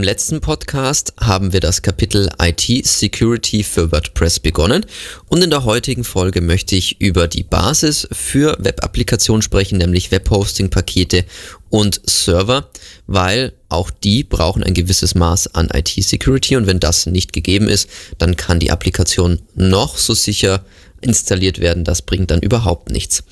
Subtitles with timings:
[0.00, 4.86] Im letzten Podcast haben wir das Kapitel IT Security für WordPress begonnen
[5.28, 11.26] und in der heutigen Folge möchte ich über die Basis für Web-Applikationen sprechen, nämlich Webhosting-Pakete
[11.68, 12.70] und Server,
[13.08, 17.90] weil auch die brauchen ein gewisses Maß an IT-Security und wenn das nicht gegeben ist,
[18.16, 20.64] dann kann die Applikation noch so sicher
[21.02, 23.22] installiert werden, das bringt dann überhaupt nichts.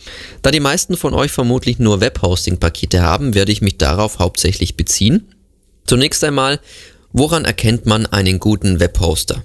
[0.42, 5.32] Da die meisten von euch vermutlich nur Webhosting-Pakete haben, werde ich mich darauf hauptsächlich beziehen.
[5.88, 6.60] Zunächst einmal,
[7.14, 9.42] woran erkennt man einen guten Webhoster?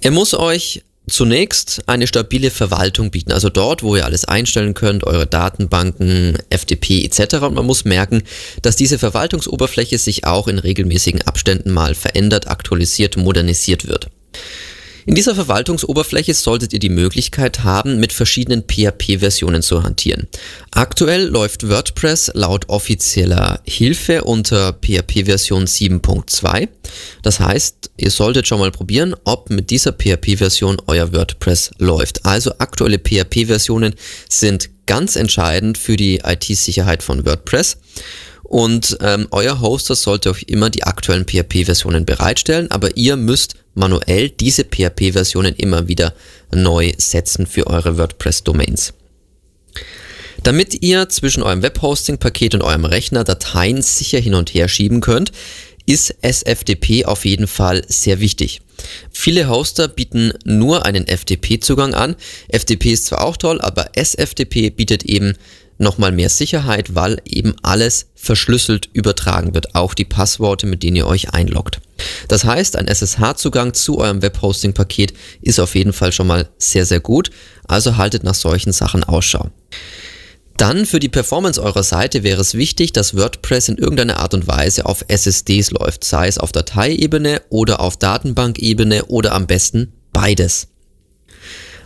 [0.00, 5.02] Er muss euch zunächst eine stabile Verwaltung bieten, also dort, wo ihr alles einstellen könnt,
[5.02, 7.38] eure Datenbanken, FTP etc.
[7.42, 8.22] Und man muss merken,
[8.62, 14.10] dass diese Verwaltungsoberfläche sich auch in regelmäßigen Abständen mal verändert, aktualisiert, modernisiert wird.
[15.06, 20.28] In dieser Verwaltungsoberfläche solltet ihr die Möglichkeit haben, mit verschiedenen PHP-Versionen zu hantieren.
[20.72, 26.68] Aktuell läuft WordPress laut offizieller Hilfe unter PHP-Version 7.2.
[27.22, 32.26] Das heißt, ihr solltet schon mal probieren, ob mit dieser PHP-Version euer WordPress läuft.
[32.26, 33.94] Also aktuelle PHP-Versionen
[34.28, 37.78] sind ganz entscheidend für die IT-Sicherheit von WordPress.
[38.42, 44.30] Und ähm, euer Hoster sollte euch immer die aktuellen PHP-Versionen bereitstellen, aber ihr müsst manuell
[44.30, 46.14] diese PHP-Versionen immer wieder
[46.54, 48.94] neu setzen für eure WordPress-Domains.
[50.42, 55.32] Damit ihr zwischen eurem Webhosting-Paket und eurem Rechner Dateien sicher hin und her schieben könnt,
[55.86, 58.62] ist SFTP auf jeden Fall sehr wichtig.
[59.10, 62.16] Viele Hoster bieten nur einen FTP-Zugang an.
[62.48, 65.34] FTP ist zwar auch toll, aber SFTP bietet eben
[65.78, 71.06] nochmal mehr Sicherheit, weil eben alles verschlüsselt übertragen wird, auch die Passworte, mit denen ihr
[71.06, 71.80] euch einloggt.
[72.28, 77.00] Das heißt, ein SSH-Zugang zu eurem Webhosting-Paket ist auf jeden Fall schon mal sehr, sehr
[77.00, 77.30] gut,
[77.66, 79.50] also haltet nach solchen Sachen Ausschau.
[80.56, 84.46] Dann für die Performance eurer Seite wäre es wichtig, dass WordPress in irgendeiner Art und
[84.46, 90.68] Weise auf SSDs läuft, sei es auf Dateiebene oder auf Datenbankebene oder am besten beides.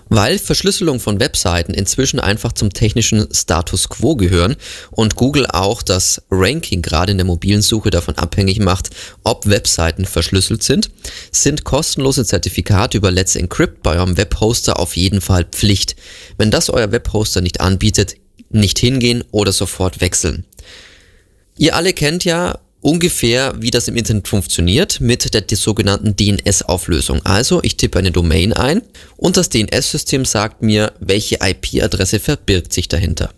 [0.08, 4.56] Weil Verschlüsselung von Webseiten inzwischen einfach zum technischen Status quo gehören
[4.90, 8.90] und Google auch das Ranking gerade in der mobilen Suche davon abhängig macht,
[9.22, 10.90] ob Webseiten verschlüsselt sind,
[11.32, 15.96] sind kostenlose Zertifikate über Let's Encrypt bei eurem Webhoster auf jeden Fall Pflicht.
[16.36, 18.16] Wenn das euer Webhoster nicht anbietet,
[18.50, 20.44] nicht hingehen oder sofort wechseln.
[21.56, 27.24] Ihr alle kennt ja ungefähr, wie das im Internet funktioniert mit der, sogenannten DNS-Auflösung.
[27.24, 28.82] Also ich tippe eine Domain ein
[29.16, 33.30] und das DNS-System sagt mir, welche IP-Adresse verbirgt sich dahinter.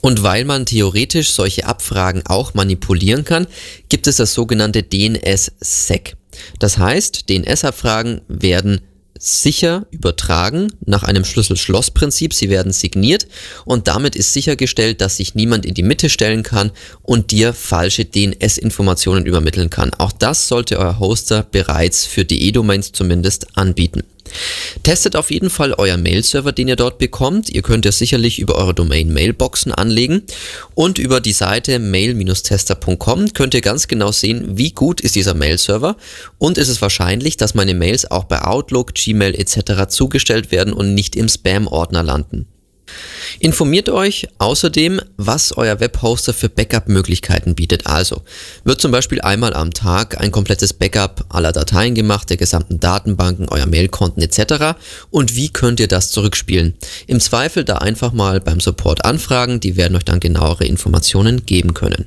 [0.00, 3.46] Und weil man theoretisch solche Abfragen auch manipulieren kann,
[3.88, 6.16] gibt es das sogenannte DNS-Sec.
[6.58, 8.80] Das heißt, DNS-Abfragen werden
[9.18, 12.32] sicher übertragen nach einem Schlüssel-Schloss-Prinzip.
[12.32, 13.26] Sie werden signiert
[13.64, 16.70] und damit ist sichergestellt, dass sich niemand in die Mitte stellen kann
[17.02, 19.92] und dir falsche DNS-Informationen übermitteln kann.
[19.94, 24.02] Auch das sollte euer Hoster bereits für DE-Domains zumindest anbieten.
[24.82, 27.50] Testet auf jeden Fall euer Mail-Server, den ihr dort bekommt.
[27.50, 30.22] Ihr könnt ja sicherlich über eure Domain Mailboxen anlegen
[30.74, 35.96] und über die Seite mail-tester.com könnt ihr ganz genau sehen, wie gut ist dieser Mail-Server
[36.38, 39.88] und ist es wahrscheinlich, dass meine Mails auch bei Outlook, Gmail etc.
[39.88, 42.46] zugestellt werden und nicht im Spam-Ordner landen.
[43.40, 47.86] Informiert euch außerdem, was euer Webhoster für Backup-Möglichkeiten bietet.
[47.86, 48.22] Also
[48.64, 53.48] wird zum Beispiel einmal am Tag ein komplettes Backup aller Dateien gemacht, der gesamten Datenbanken,
[53.48, 54.78] euer Mailkonten etc.
[55.10, 56.74] Und wie könnt ihr das zurückspielen?
[57.06, 61.74] Im Zweifel da einfach mal beim Support anfragen, die werden euch dann genauere Informationen geben
[61.74, 62.06] können.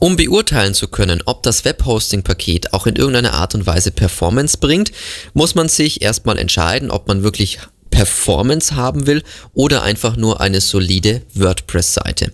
[0.00, 4.92] Um beurteilen zu können, ob das Webhosting-Paket auch in irgendeiner Art und Weise Performance bringt,
[5.34, 7.58] muss man sich erstmal entscheiden, ob man wirklich
[7.98, 12.30] Performance haben will oder einfach nur eine solide WordPress-Seite.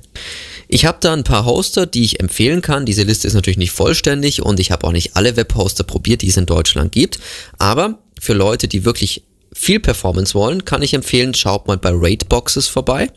[0.69, 2.85] Ich habe da ein paar Hoster, die ich empfehlen kann.
[2.85, 6.29] Diese Liste ist natürlich nicht vollständig und ich habe auch nicht alle Webhoster probiert, die
[6.29, 7.19] es in Deutschland gibt.
[7.57, 9.25] Aber für Leute, die wirklich
[9.55, 13.11] viel Performance wollen, kann ich empfehlen, schaut mal bei Rateboxes vorbei.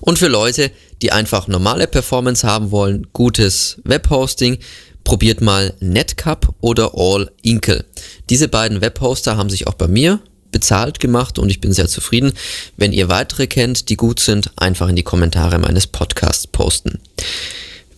[0.00, 0.70] Und für Leute,
[1.02, 4.58] die einfach normale Performance haben wollen, gutes Webhosting,
[5.02, 7.84] probiert mal Netcup oder All Inkle.
[8.30, 10.20] Diese beiden Webhoster haben sich auch bei mir
[10.54, 12.32] bezahlt gemacht und ich bin sehr zufrieden.
[12.76, 17.00] Wenn ihr weitere kennt, die gut sind, einfach in die Kommentare meines Podcasts posten.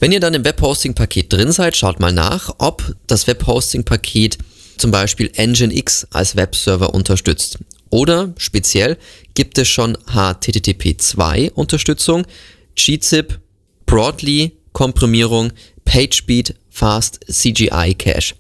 [0.01, 4.39] Wenn ihr dann im Webhosting-Paket drin seid, schaut mal nach, ob das Webhosting-Paket
[4.79, 7.59] zum Beispiel Nginx als Webserver unterstützt.
[7.91, 8.97] Oder speziell
[9.35, 12.27] gibt es schon HTTP2 Unterstützung,
[12.75, 13.39] gzip,
[13.85, 15.53] Broadly Komprimierung,
[15.85, 18.35] PageSpeed, Fast CGI Cache.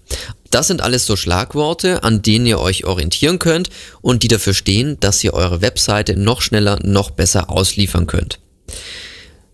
[0.50, 3.70] Das sind alles so Schlagworte, an denen ihr euch orientieren könnt
[4.00, 8.38] und die dafür stehen, dass ihr eure Webseite noch schneller, noch besser ausliefern könnt.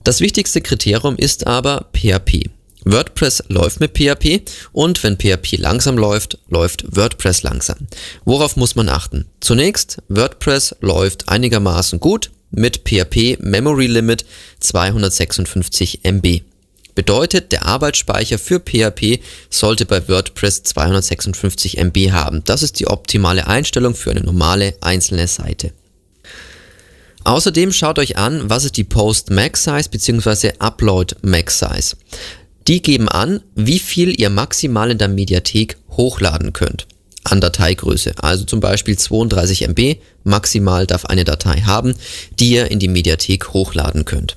[0.04, 2.50] Das wichtigste Kriterium ist aber PHP.
[2.84, 4.42] WordPress läuft mit PHP
[4.72, 7.86] und wenn PHP langsam läuft, läuft WordPress langsam.
[8.24, 9.26] Worauf muss man achten?
[9.40, 14.24] Zunächst, WordPress läuft einigermaßen gut mit PHP Memory Limit
[14.60, 16.42] 256 MB.
[16.94, 22.44] Bedeutet, der Arbeitsspeicher für PHP sollte bei WordPress 256 MB haben.
[22.44, 25.72] Das ist die optimale Einstellung für eine normale einzelne Seite.
[27.24, 30.52] Außerdem schaut euch an, was ist die Post Max Size bzw.
[30.58, 31.96] Upload Max Size.
[32.66, 36.86] Die geben an, wie viel ihr maximal in der Mediathek hochladen könnt
[37.24, 38.14] an Dateigröße.
[38.18, 41.94] Also zum Beispiel 32 MB maximal darf eine Datei haben,
[42.38, 44.36] die ihr in die Mediathek hochladen könnt.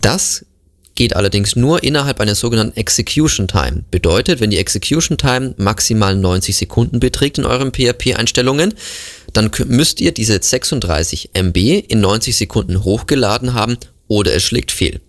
[0.00, 0.44] Das
[0.94, 3.84] geht allerdings nur innerhalb einer sogenannten Execution Time.
[3.90, 8.74] Bedeutet, wenn die Execution Time maximal 90 Sekunden beträgt in euren PHP-Einstellungen,
[9.32, 11.56] dann müsst ihr diese 36 MB
[11.88, 13.78] in 90 Sekunden hochgeladen haben
[14.08, 15.00] oder es schlägt fehl.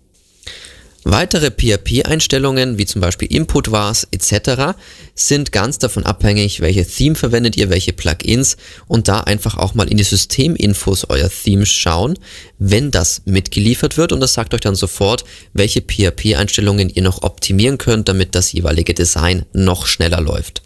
[1.06, 4.74] Weitere PHP-Einstellungen, wie zum Beispiel Input vars etc.,
[5.14, 8.56] sind ganz davon abhängig, welche Theme verwendet ihr, welche Plugins
[8.88, 12.18] und da einfach auch mal in die Systeminfos euer Themes schauen,
[12.58, 17.76] wenn das mitgeliefert wird und das sagt euch dann sofort, welche PHP-Einstellungen ihr noch optimieren
[17.76, 20.62] könnt, damit das jeweilige Design noch schneller läuft.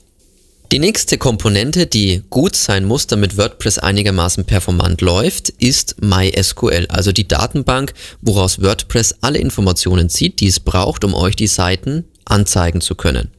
[0.71, 7.11] Die nächste Komponente, die gut sein muss, damit WordPress einigermaßen performant läuft, ist MySQL, also
[7.11, 12.83] die Datenbank, woraus WordPress alle Informationen zieht, die es braucht, um euch die Seiten anzeigen
[12.83, 13.31] zu können.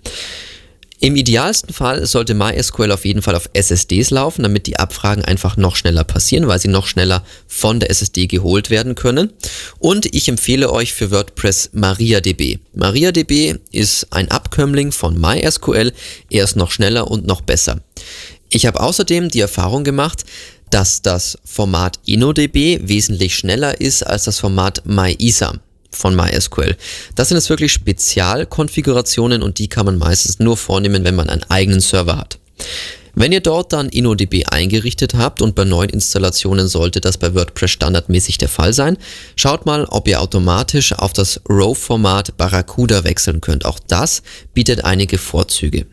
[1.01, 5.56] Im idealsten Fall sollte MySQL auf jeden Fall auf SSDs laufen, damit die Abfragen einfach
[5.56, 9.31] noch schneller passieren, weil sie noch schneller von der SSD geholt werden können.
[9.80, 12.60] Und ich empfehle euch für WordPress MariaDB.
[12.74, 15.94] MariaDB ist ein Abkömmling von MySQL.
[16.30, 17.80] Er ist noch schneller und noch besser.
[18.50, 20.25] Ich habe außerdem die Erfahrung gemacht,
[20.69, 25.62] dass das Format InnoDB wesentlich schneller ist als das Format MyISAM
[25.92, 26.76] von MySQL.
[27.16, 31.44] Das sind jetzt wirklich Spezialkonfigurationen und die kann man meistens nur vornehmen, wenn man einen
[31.44, 32.40] eigenen Server hat.
[33.16, 37.72] Wenn ihr dort dann InnoDB eingerichtet habt und bei neuen Installationen sollte das bei WordPress
[37.72, 38.98] standardmäßig der Fall sein,
[39.36, 43.66] schaut mal, ob ihr automatisch auf das RAW-Format Barracuda wechseln könnt.
[43.66, 44.22] Auch das
[44.54, 45.86] bietet einige Vorzüge.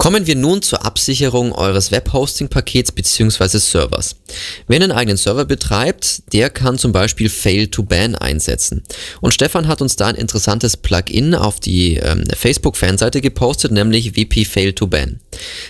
[0.00, 3.58] Kommen wir nun zur Absicherung eures Webhosting-Pakets bzw.
[3.58, 4.16] Servers.
[4.66, 8.82] Wer einen eigenen Server betreibt, der kann zum Beispiel Fail-to-Ban einsetzen.
[9.20, 14.46] Und Stefan hat uns da ein interessantes Plugin auf die ähm, Facebook-Fanseite gepostet, nämlich WP
[14.46, 15.20] Fail-to-Ban.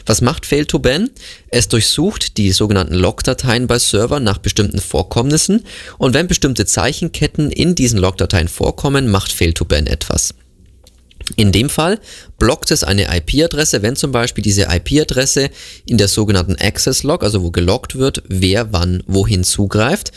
[0.06, 1.10] Was macht Fail-to-Ban?
[1.48, 5.64] Es durchsucht die sogenannten Logdateien bei Servern nach bestimmten Vorkommnissen
[5.98, 10.34] und wenn bestimmte Zeichenketten in diesen Logdateien vorkommen, macht Fail-to-Ban etwas.
[11.36, 12.00] In dem Fall
[12.38, 15.50] blockt es eine IP-Adresse, wenn zum Beispiel diese IP-Adresse
[15.86, 20.12] in der sogenannten Access Log, also wo geloggt wird, wer wann wohin zugreift,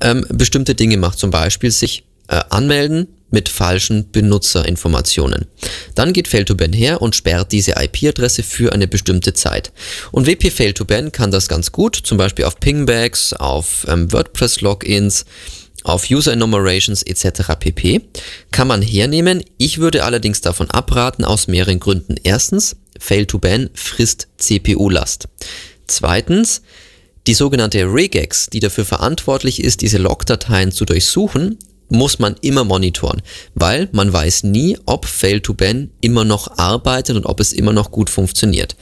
[0.00, 5.46] ähm, bestimmte Dinge macht, zum Beispiel sich äh, anmelden mit falschen Benutzerinformationen.
[5.94, 9.72] Dann geht Fail2Ban her und sperrt diese IP-Adresse für eine bestimmte Zeit.
[10.12, 15.24] Und WP Fail2Ban kann das ganz gut, zum Beispiel auf Pingbacks, auf ähm, WordPress-Logins,
[15.88, 17.52] auf User Enumerations etc.
[17.58, 18.02] pp.
[18.50, 19.42] kann man hernehmen.
[19.56, 22.16] Ich würde allerdings davon abraten aus mehreren Gründen.
[22.22, 25.28] Erstens, Fail to Ban frisst CPU-Last.
[25.86, 26.62] Zweitens,
[27.26, 31.58] die sogenannte Regex, die dafür verantwortlich ist, diese Logdateien zu durchsuchen,
[31.88, 33.22] muss man immer monitoren,
[33.54, 38.10] weil man weiß nie, ob Fail-to-Ban immer noch arbeitet und ob es immer noch gut
[38.10, 38.76] funktioniert.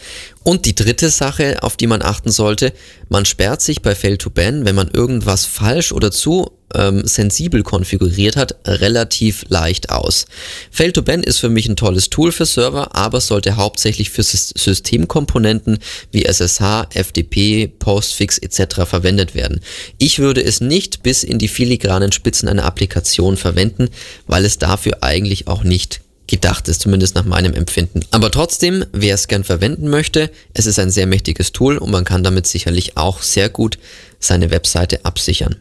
[0.46, 2.72] Und die dritte Sache, auf die man achten sollte,
[3.08, 8.54] man sperrt sich bei Fail-to-Ban, wenn man irgendwas falsch oder zu ähm, sensibel konfiguriert hat,
[8.64, 10.26] relativ leicht aus.
[10.72, 15.78] Fail2Ban ist für mich ein tolles Tool für Server, aber sollte hauptsächlich für Systemkomponenten
[16.12, 18.82] wie SSH, FTP, Postfix etc.
[18.88, 19.60] verwendet werden.
[19.98, 23.88] Ich würde es nicht bis in die filigranen Spitzen einer Applikation verwenden,
[24.28, 28.00] weil es dafür eigentlich auch nicht gedacht ist, zumindest nach meinem Empfinden.
[28.10, 32.04] Aber trotzdem, wer es gern verwenden möchte, es ist ein sehr mächtiges Tool und man
[32.04, 33.78] kann damit sicherlich auch sehr gut
[34.18, 35.56] seine Webseite absichern.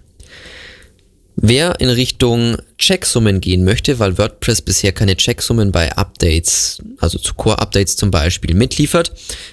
[1.37, 7.33] Wer in Richtung Checksummen gehen möchte, weil WordPress bisher keine Checksummen bei Updates, also zu
[7.33, 9.11] Core-Updates zum Beispiel, mitliefert,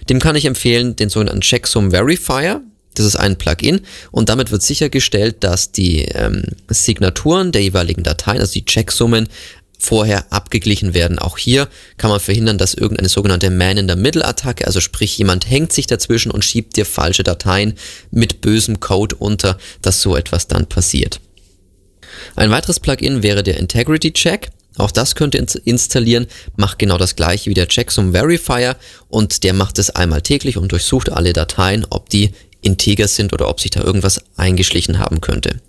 [0.08, 2.62] dem kann ich empfehlen den sogenannten Checksum Verifier.
[2.94, 8.40] Das ist ein Plugin und damit wird sichergestellt, dass die ähm, Signaturen der jeweiligen Dateien,
[8.40, 9.28] also die Checksummen,
[9.84, 11.18] vorher abgeglichen werden.
[11.18, 16.30] Auch hier kann man verhindern, dass irgendeine sogenannte Man-in-the-Middle-Attacke, also sprich jemand hängt sich dazwischen
[16.30, 17.74] und schiebt dir falsche Dateien
[18.10, 21.20] mit bösem Code unter, dass so etwas dann passiert.
[22.36, 24.50] Ein weiteres Plugin wäre der Integrity Check.
[24.78, 28.76] Auch das könnt ihr installieren, macht genau das gleiche wie der Checksum Verifier
[29.08, 32.30] und der macht es einmal täglich und durchsucht alle Dateien, ob die
[32.62, 35.60] integer sind oder ob sich da irgendwas eingeschlichen haben könnte.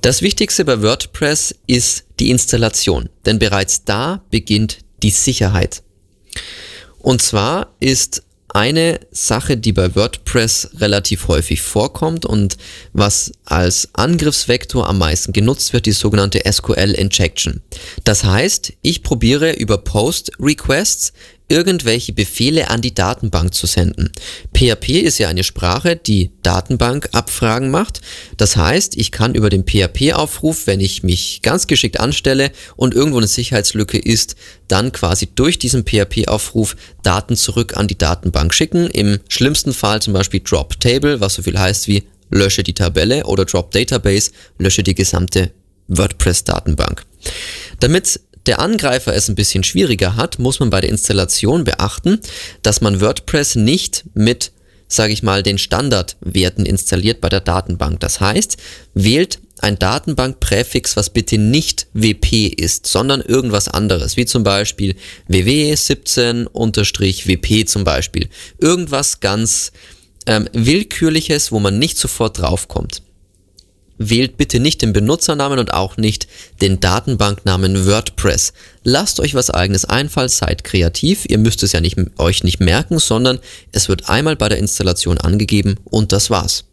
[0.00, 3.08] Das Wichtigste bei WordPress ist die Installation.
[3.26, 5.82] Denn bereits da beginnt die Sicherheit.
[7.00, 12.58] Und zwar ist eine Sache, die bei WordPress relativ häufig vorkommt und
[12.92, 17.62] was als Angriffsvektor am meisten genutzt wird, die sogenannte SQL Injection.
[18.04, 21.12] Das heißt, ich probiere über Post Requests
[21.52, 24.10] irgendwelche Befehle an die Datenbank zu senden.
[24.56, 28.00] PHP ist ja eine Sprache, die Datenbankabfragen macht.
[28.38, 33.18] Das heißt, ich kann über den PHP-Aufruf, wenn ich mich ganz geschickt anstelle und irgendwo
[33.18, 34.34] eine Sicherheitslücke ist,
[34.66, 38.88] dann quasi durch diesen PHP-Aufruf Daten zurück an die Datenbank schicken.
[38.88, 43.24] Im schlimmsten Fall zum Beispiel Drop Table, was so viel heißt wie lösche die Tabelle
[43.24, 45.52] oder Drop Database, lösche die gesamte
[45.88, 47.04] WordPress-Datenbank.
[47.80, 52.20] Damit der Angreifer es ein bisschen schwieriger hat, muss man bei der Installation beachten,
[52.62, 54.52] dass man WordPress nicht mit,
[54.88, 58.00] sage ich mal, den Standardwerten installiert bei der Datenbank.
[58.00, 58.56] Das heißt,
[58.94, 64.96] wählt ein Datenbankpräfix, was bitte nicht WP ist, sondern irgendwas anderes, wie zum Beispiel
[65.28, 68.28] ww17-WP zum Beispiel.
[68.58, 69.70] Irgendwas ganz
[70.26, 73.02] ähm, willkürliches, wo man nicht sofort draufkommt
[73.98, 76.26] wählt bitte nicht den Benutzernamen und auch nicht
[76.60, 78.52] den Datenbanknamen WordPress.
[78.84, 81.24] Lasst euch was eigenes einfallen, seid kreativ.
[81.28, 83.38] Ihr müsst es ja nicht, euch nicht merken, sondern
[83.72, 86.64] es wird einmal bei der Installation angegeben und das war's.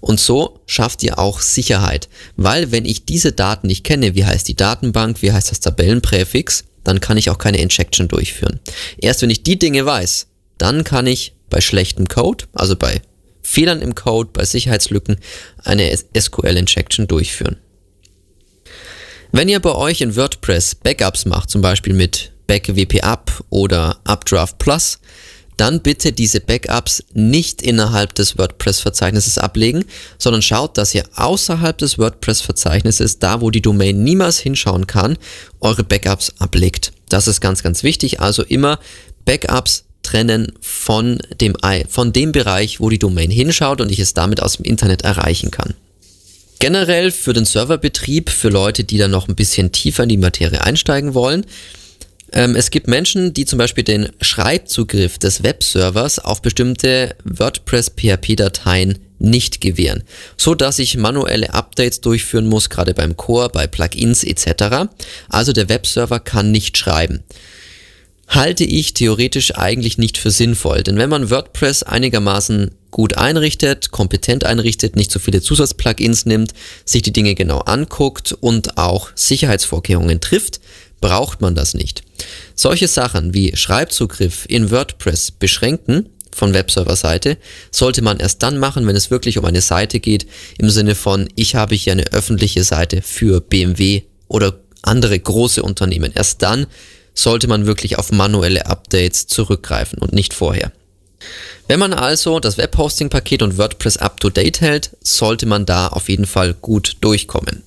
[0.00, 4.46] Und so schafft ihr auch Sicherheit, weil wenn ich diese Daten nicht kenne, wie heißt
[4.46, 8.60] die Datenbank, wie heißt das Tabellenpräfix, dann kann ich auch keine Injection durchführen.
[8.98, 13.02] Erst wenn ich die Dinge weiß, dann kann ich bei schlechtem Code, also bei
[13.46, 15.18] Fehlern im Code, bei Sicherheitslücken
[15.62, 17.56] eine SQL-Injection durchführen.
[19.30, 24.98] Wenn ihr bei euch in WordPress Backups macht, zum Beispiel mit BackWP-Up oder Updraft Plus,
[25.56, 29.84] dann bitte diese Backups nicht innerhalb des WordPress-Verzeichnisses ablegen,
[30.18, 35.16] sondern schaut, dass ihr außerhalb des WordPress-Verzeichnisses, da wo die Domain niemals hinschauen kann,
[35.60, 36.92] eure Backups ablegt.
[37.08, 38.20] Das ist ganz, ganz wichtig.
[38.20, 38.78] Also immer
[39.24, 41.56] Backups trennen von dem,
[41.88, 45.50] von dem Bereich, wo die Domain hinschaut und ich es damit aus dem Internet erreichen
[45.50, 45.74] kann.
[46.58, 50.62] Generell für den Serverbetrieb, für Leute, die da noch ein bisschen tiefer in die Materie
[50.62, 51.44] einsteigen wollen,
[52.32, 59.60] ähm, es gibt Menschen, die zum Beispiel den Schreibzugriff des Webservers auf bestimmte WordPress-PHP-Dateien nicht
[59.60, 60.04] gewähren,
[60.36, 64.88] so dass ich manuelle Updates durchführen muss, gerade beim Core, bei Plugins etc.
[65.28, 67.24] Also der Webserver kann nicht schreiben
[68.28, 70.82] halte ich theoretisch eigentlich nicht für sinnvoll.
[70.82, 76.52] Denn wenn man WordPress einigermaßen gut einrichtet, kompetent einrichtet, nicht so viele Zusatzplugins nimmt,
[76.84, 80.60] sich die Dinge genau anguckt und auch Sicherheitsvorkehrungen trifft,
[81.00, 82.02] braucht man das nicht.
[82.54, 87.38] Solche Sachen wie Schreibzugriff in WordPress beschränken von Webserver-Seite
[87.70, 90.26] sollte man erst dann machen, wenn es wirklich um eine Seite geht,
[90.58, 96.12] im Sinne von, ich habe hier eine öffentliche Seite für BMW oder andere große Unternehmen.
[96.14, 96.66] Erst dann
[97.16, 100.70] sollte man wirklich auf manuelle Updates zurückgreifen und nicht vorher.
[101.66, 106.54] Wenn man also das Webhosting-Paket und WordPress up-to-date hält, sollte man da auf jeden Fall
[106.54, 107.64] gut durchkommen.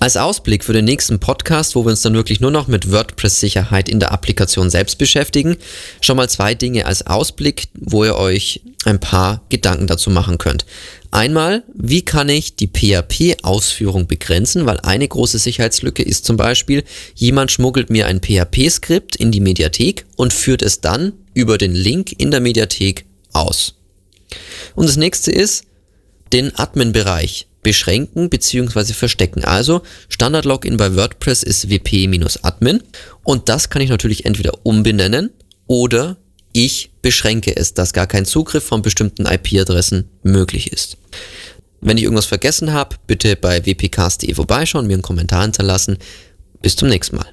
[0.00, 3.88] Als Ausblick für den nächsten Podcast, wo wir uns dann wirklich nur noch mit WordPress-Sicherheit
[3.88, 5.56] in der Applikation selbst beschäftigen,
[6.00, 10.66] schon mal zwei Dinge als Ausblick, wo ihr euch ein paar Gedanken dazu machen könnt.
[11.12, 14.64] Einmal, wie kann ich die PHP-Ausführung begrenzen?
[14.64, 20.06] Weil eine große Sicherheitslücke ist zum Beispiel, jemand schmuggelt mir ein PHP-Skript in die Mediathek
[20.16, 23.04] und führt es dann über den Link in der Mediathek
[23.34, 23.74] aus.
[24.74, 25.64] Und das nächste ist,
[26.32, 28.94] den Admin-Bereich beschränken bzw.
[28.94, 29.44] verstecken.
[29.44, 32.82] Also Standard-Login bei WordPress ist wp-admin
[33.22, 35.28] und das kann ich natürlich entweder umbenennen
[35.66, 36.16] oder
[36.52, 40.96] ich beschränke es, dass gar kein Zugriff von bestimmten IP-Adressen möglich ist.
[41.80, 45.98] Wenn ich irgendwas vergessen habe, bitte bei wpcast.de vorbeischauen, mir einen Kommentar hinterlassen.
[46.60, 47.26] Bis zum nächsten Mal.